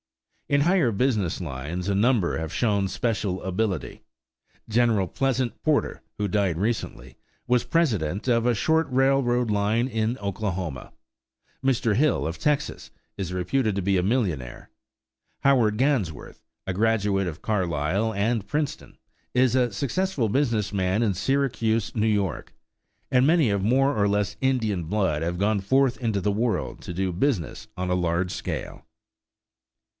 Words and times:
In 0.49 0.61
higher 0.61 0.91
business 0.91 1.39
lines 1.39 1.87
a 1.87 1.95
number 1.95 2.37
have 2.37 2.51
shown 2.51 2.87
special 2.87 3.41
ability. 3.43 4.01
General 4.67 5.07
Pleasant 5.07 5.61
Porter, 5.63 6.01
who 6.17 6.27
died 6.27 6.57
recently, 6.57 7.15
was 7.47 7.63
president 7.63 8.27
of 8.27 8.45
a 8.45 8.55
short 8.55 8.87
railroad 8.89 9.49
line 9.49 9.87
in 9.87 10.17
Oklahoma; 10.17 10.91
Mr. 11.63 11.95
Hill, 11.95 12.25
of 12.27 12.37
Texas, 12.39 12.89
is 13.15 13.31
reputed 13.31 13.75
to 13.75 13.81
be 13.83 13.95
a 13.95 14.03
millionaire; 14.03 14.69
Howard 15.41 15.77
Gansworth, 15.77 16.41
a 16.67 16.73
graduate 16.73 17.27
of 17.27 17.43
Carlisle 17.43 18.11
and 18.13 18.45
Princeton, 18.45 18.97
is 19.35 19.55
a 19.55 19.71
successful 19.71 20.27
business 20.29 20.73
man 20.73 21.01
in 21.03 21.13
Syracuse, 21.13 21.91
N. 21.95 22.21
Y.; 22.21 22.41
and 23.11 23.25
many 23.27 23.51
of 23.51 23.61
more 23.63 23.95
or 23.95 24.07
less 24.07 24.35
Indian 24.41 24.85
blood 24.85 25.21
have 25.21 25.37
gone 25.37 25.61
forth 25.61 25.97
into 25.99 26.19
the 26.19 26.31
world 26.31 26.81
to 26.81 26.93
do 26.93 27.13
business 27.13 27.67
on 27.77 27.89
a 27.89 27.95
large 27.95 28.31
scale. 28.31 28.83